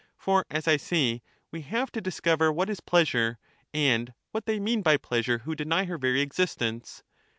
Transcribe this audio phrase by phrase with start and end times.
[0.17, 1.21] For, as I say,
[1.51, 3.37] we have to dis cover what is pleasure,
[3.71, 7.03] and what they mean by pleasure who deny her very existence.